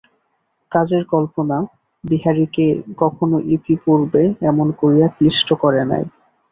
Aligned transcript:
কাজের 0.71 1.03
কল্পনা 1.13 1.57
বিহারীকে 2.03 2.65
কখনো 2.97 3.37
ইতিপূর্বে 3.55 4.21
এমন 4.49 4.67
করিয়া 4.79 5.07
ক্লিষ্ট 5.15 5.49
করে 5.63 5.81
নাই। 5.91 6.03